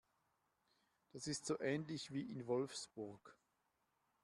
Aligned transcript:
Das 1.11 1.27
ist 1.27 1.45
so 1.45 1.59
ähnlich 1.59 2.11
wie 2.11 2.23
in 2.31 2.47
Wolfsburg 2.47 3.37